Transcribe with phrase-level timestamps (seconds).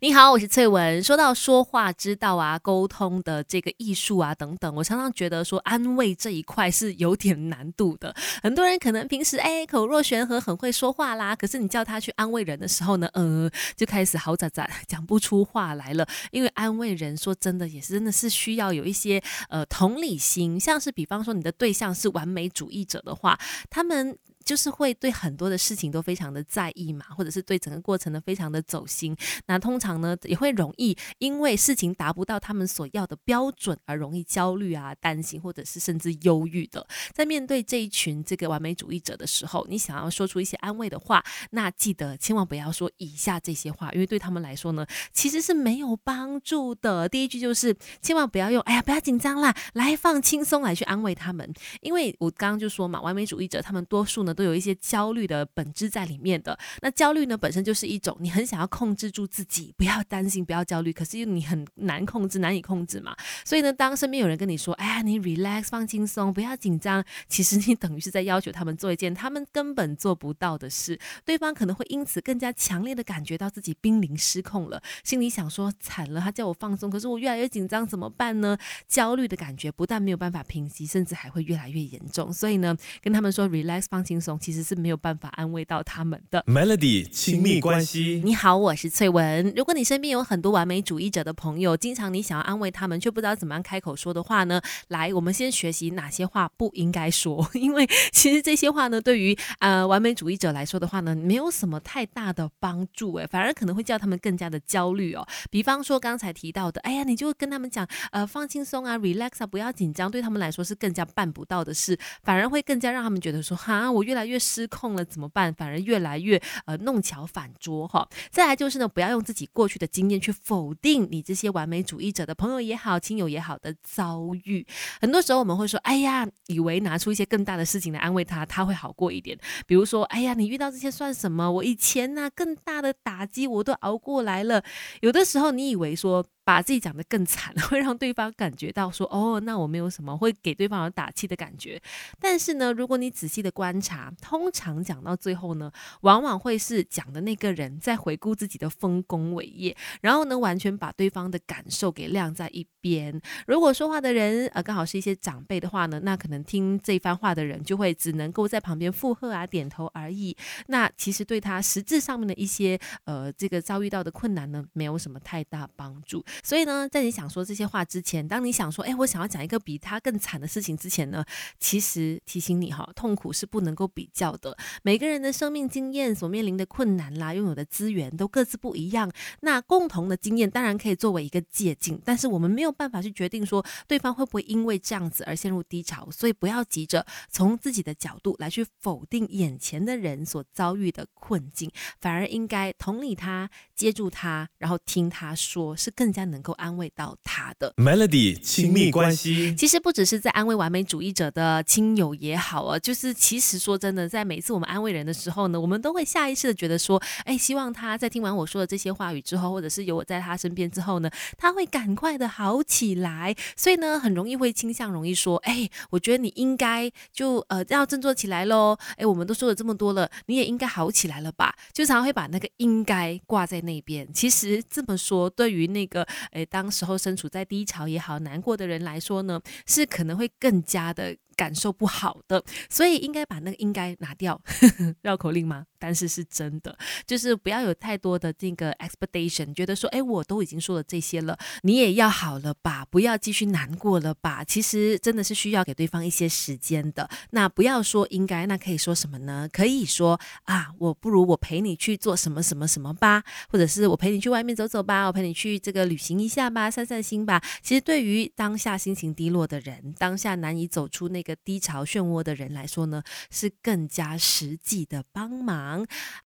[0.00, 1.02] 你好，我是翠文。
[1.02, 8.14] 说到说话之道啊，沟通的这个艺术啊等等，我常常觉得说安慰这一块是有点难度的。
[8.40, 16.06] 很多人可能平时哎口若悬河，很会说话啦，可是你叫他去安慰人的时候呢，呃，就开始好咋咋讲不出话来了。
[16.30, 23.36] 因为安慰人，说真的也是真的是需要有一些呃同理心，像是比方说你的对象是完美主义者的话，
[23.68, 24.16] 他们。
[24.48, 29.14] 就是会对很多的事情都非常的在意嘛，或者是对整个过程呢非常的走心。
[29.44, 36.86] 那通常呢也会容易因为事情达不到他们所要的标准而容易焦虑啊、担心，或者是甚至忧郁的。
[37.12, 47.06] 在面对这一群这个完美主义者的时候，你想要说出一些安慰的话，那记得千万不要说以下这些话，因为对他们来说呢其实是没有帮助的。
[47.06, 54.34] 第一句就是千万不要用“哎呀不要紧张啦，来放轻松”来去安慰他们，因为我刚刚就说嘛，完美主义者他们多数呢。
[54.38, 56.56] 都有一些焦虑的本质在里面的。
[56.80, 63.16] 那焦虑呢，本身就是一种你很想要控制住自己，不要担心，不要焦虑，可是你很难控制，难以控制嘛。
[63.44, 70.96] 所以呢，当身边有人跟你说：“哎呀，你 relax，放轻松，不要紧张。”其实你等于是在要求他们做一件他们根本做不到的事。
[71.24, 82.32] 对方可能会因此更加强烈的感觉到自己濒临失控了，心里想说：“惨了，他叫我放松，可是我越来越紧张，怎么办呢？”焦虑的感觉不但没有办法平息，甚至还会越来越严重。
[82.32, 84.27] 所以呢，跟他们说 relax，放轻松。
[84.36, 86.42] 其实是没有办法安慰到他们的。
[86.48, 89.52] Melody 亲密关系，你好，我是翠文。
[89.56, 94.60] 如果你身边有很多完美主义者的朋友，经常你想要安慰他们，却不知道怎么样开口说的话呢？
[94.88, 105.24] 来，我们先学习哪些话不应该说， 因为其实这些话呢，对于呃完美主义者来说的话呢，没有什么太大的帮助，诶，反而可能会叫他们更加的焦虑哦。
[105.50, 115.52] 比方说刚才提到的，哎呀，你就跟他们讲，呃，放轻松啊，relax 啊，不要紧张，对他们来说是更加办不到的事，反而会更加让他们觉得说，哈，我越来越失控了，怎么办？
[115.54, 118.08] 反而越来越呃弄巧反拙哈。
[118.30, 124.66] 再来就是呢，不要用自己过去的经验去否定你这些完美主义者的朋友也好、亲友也好的遭遇。
[125.00, 129.38] 很多时候我们会说，哎呀，以为拿出一些更大的事情来安慰他，他会好过一点。
[129.66, 131.50] 比如说，哎呀，你遇到这些算什么？
[131.50, 134.62] 我以前呢更大的打击我都熬过来了。
[135.00, 136.24] 有的时候你以为说。
[136.48, 141.78] 把自己讲得更惨， 会让对方感觉到说，哦，那我没有什么，会给对方有打气的感觉。
[142.18, 145.70] 但是呢，如果你仔细的观察，通常讲到最后呢，
[146.00, 153.20] 往往会是讲的那个人在回顾自己的丰功伟业，然后呢，完全把对方的感受给晾在一边。
[153.46, 160.34] 如果说话的人呃刚好是一些长辈的话呢，那可能听这番话的人就会只能够在旁边附和啊、点头而已。
[160.68, 166.24] 那其实对他实质上面的一些呃这个遭遇到的困难呢，没有什么太大帮助。
[166.42, 171.24] 所以呢，在你想说这些话之前，当你想说，哎，我想要讲一个比他更惨的事情之前呢，
[171.58, 174.56] 其实提醒你哈，痛苦是不能够比较的。
[174.82, 179.10] 每个人的生命经验所面临的困难啦，拥有的资源都各自不一样。
[179.40, 186.08] 那共同的经验当然可以作为一个借鉴，但是我们没有办法去决定说对方会不会因为这样子而陷入低潮。
[186.10, 196.27] 所以不要急着从自己的角度来去否定眼前的人所遭遇的困境，反而应该同理他，接住他，然后听他说，是更加。
[196.28, 213.34] 能够安慰到他的 Melody 亲密关系，其实不只是在安慰完美主义者的亲友也好啊，就是其实说真的，在每次我们安慰人的时候呢，我们都会下意识的觉得说，哎，希望他在听完我说的这些话语之后，或者是有我在他身边之后呢，他会赶快的好起来。
[213.56, 218.76] 所以呢，很容易会倾向容易说，哎，我觉得你应该就呃要振作起来喽。
[218.96, 221.54] 哎，我们都说了这么多了，你也应该好起来了吧？
[221.72, 224.06] 就常常会把那个应该挂在那边。
[224.12, 226.06] 其实这么说，对于那个。
[226.32, 231.16] 诶，当时候身处在低潮也好，难过的人来说呢，是可能会更加的。
[231.38, 234.42] 感受不好的，所以应该把那个应该拿掉，
[235.02, 235.64] 绕口令吗？
[235.78, 236.76] 但是是真的，
[237.06, 242.84] 就是不要有太多的这个 expectation，觉得说，哎，我都已经说了这些了，你也要好了吧？
[242.90, 244.42] 不要继续难过了吧？
[244.42, 247.08] 其实真的是需要给对方一些时间的。
[247.30, 249.48] 那不要说应该，那可以说什么呢？
[249.52, 257.40] 可以说啊，我不如我陪你去做什么什么什么吧，或者是我陪你去外面走走吧，我陪你去这个旅行一下吧，散散心吧。
[257.62, 265.86] 其实对于当下心情低落的人，当下难以走出那个低潮漩涡的人来说呢，是更加实际的帮忙。